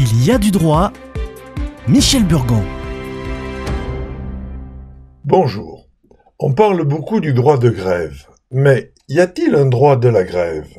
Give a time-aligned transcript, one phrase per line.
[0.00, 0.92] Il y a du droit.
[1.88, 2.62] Michel Burgon.
[5.24, 5.88] Bonjour.
[6.38, 8.26] On parle beaucoup du droit de grève.
[8.52, 10.72] Mais y a-t-il un droit de la grève?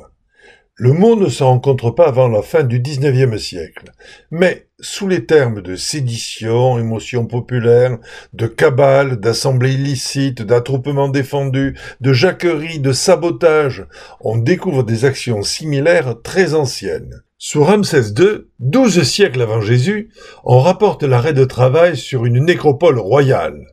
[0.76, 3.91] Le mot ne se rencontre pas avant la fin du XIXe siècle.
[4.32, 7.97] Mais sous les termes de sédition, émotion populaire,
[8.31, 13.86] de cabale, d'assemblée illicite, d'attroupement défendu, de jacquerie, de sabotage,
[14.21, 17.21] on découvre des actions similaires très anciennes.
[17.42, 20.10] Sous Ramsès II, douze siècles avant Jésus,
[20.43, 23.66] on rapporte l'arrêt de travail sur une nécropole royale.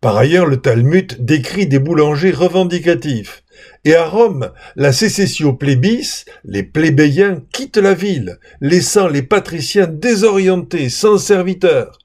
[0.00, 3.42] Par ailleurs, le Talmud décrit des boulangers revendicatifs.
[3.84, 10.88] Et à Rome, la sécession plébis, les plébéiens quittent la ville, laissant les patriciens désorientés,
[10.88, 11.98] sans serviteurs.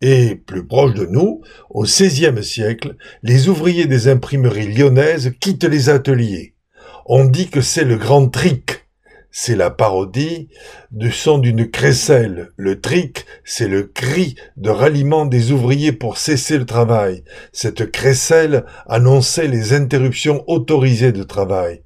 [0.00, 5.90] Et, plus proche de nous, au XVIe siècle, les ouvriers des imprimeries lyonnaises quittent les
[5.90, 6.54] ateliers.
[7.06, 8.80] On dit que c'est le grand trick,
[9.30, 10.48] c'est la parodie
[10.90, 12.50] du son d'une crécelle.
[12.56, 17.22] Le tric, c'est le cri de ralliement des ouvriers pour cesser le travail.
[17.52, 21.82] Cette crécelle annonçait les interruptions autorisées de travail.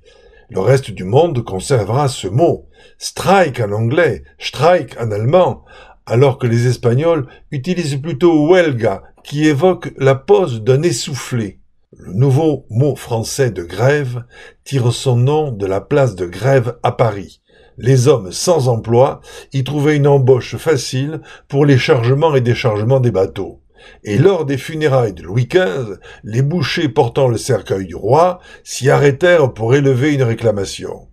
[0.50, 2.69] Le reste du monde conservera ce mot.
[2.98, 5.64] Strike en anglais, strike en allemand,
[6.06, 11.58] alors que les Espagnols utilisent plutôt huelga, qui évoque la pose d'un essoufflé.
[11.97, 14.25] Le nouveau mot français de grève
[14.64, 17.41] tire son nom de la place de grève à Paris.
[17.78, 19.20] Les hommes sans emploi
[19.53, 23.61] y trouvaient une embauche facile pour les chargements et déchargements des bateaux.
[24.03, 28.91] Et lors des funérailles de Louis XV, les bouchers portant le cercueil du roi s'y
[28.91, 31.09] arrêtèrent pour élever une réclamation.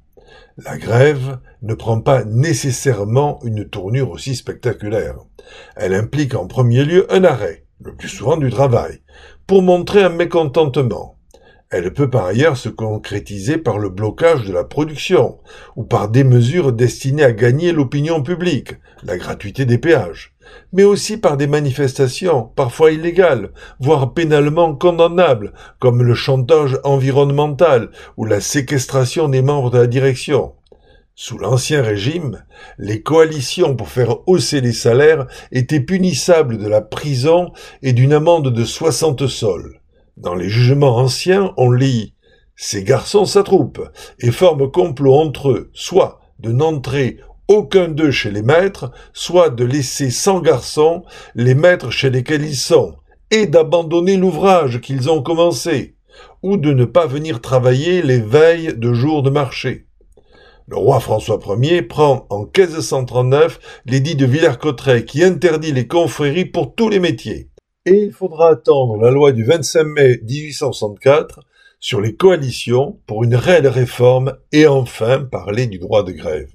[0.57, 5.15] La grève ne prend pas nécessairement une tournure aussi spectaculaire.
[5.75, 9.01] Elle implique en premier lieu un arrêt, le plus souvent du travail,
[9.51, 11.17] pour montrer un mécontentement.
[11.69, 15.39] Elle peut par ailleurs se concrétiser par le blocage de la production
[15.75, 20.33] ou par des mesures destinées à gagner l'opinion publique, la gratuité des péages,
[20.71, 28.23] mais aussi par des manifestations parfois illégales, voire pénalement condamnables, comme le chantage environnemental ou
[28.23, 30.53] la séquestration des membres de la direction.
[31.15, 32.45] Sous l'Ancien Régime,
[32.77, 37.51] les coalitions pour faire hausser les salaires étaient punissables de la prison
[37.81, 39.81] et d'une amende de 60 sols.
[40.15, 42.15] Dans les jugements anciens, on lit
[42.55, 43.89] Ces garçons s'attroupent
[44.19, 47.17] et forment complot entre eux, soit de n'entrer
[47.49, 51.03] aucun d'eux chez les maîtres, soit de laisser sans garçons
[51.35, 52.95] les maîtres chez lesquels ils sont,
[53.31, 55.95] et d'abandonner l'ouvrage qu'ils ont commencé,
[56.41, 59.87] ou de ne pas venir travailler les veilles de jours de marché.
[60.71, 66.75] Le roi François Ier prend en 1539 l'édit de Villers-Cotterêts qui interdit les confréries pour
[66.75, 67.49] tous les métiers.
[67.85, 71.41] Et il faudra attendre la loi du 25 mai 1864
[71.81, 76.53] sur les coalitions pour une réelle réforme et enfin parler du droit de grève.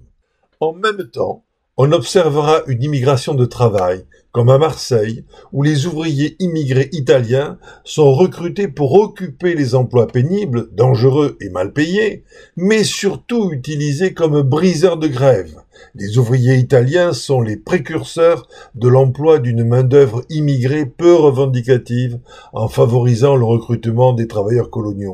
[0.60, 1.44] En même temps,
[1.78, 8.12] on observera une immigration de travail, comme à Marseille, où les ouvriers immigrés italiens sont
[8.12, 12.24] recrutés pour occuper les emplois pénibles, dangereux et mal payés,
[12.56, 15.54] mais surtout utilisés comme briseurs de grève.
[15.94, 22.18] Les ouvriers italiens sont les précurseurs de l'emploi d'une main-d'œuvre immigrée peu revendicative
[22.54, 25.12] en favorisant le recrutement des travailleurs coloniaux.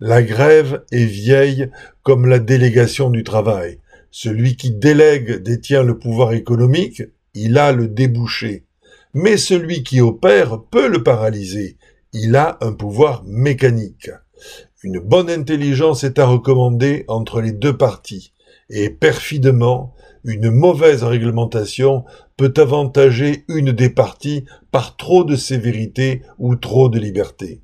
[0.00, 1.70] La grève est vieille
[2.02, 3.78] comme la délégation du travail.
[4.16, 7.02] Celui qui délègue détient le pouvoir économique,
[7.34, 8.64] il a le débouché.
[9.12, 11.78] Mais celui qui opère peut le paralyser,
[12.12, 14.10] il a un pouvoir mécanique.
[14.84, 18.32] Une bonne intelligence est à recommander entre les deux parties,
[18.70, 22.04] et perfidement, une mauvaise réglementation
[22.36, 27.62] peut avantager une des parties par trop de sévérité ou trop de liberté.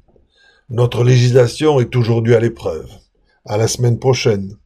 [0.69, 2.91] Notre législation est aujourd'hui à l'épreuve.
[3.45, 4.57] À la semaine prochaine.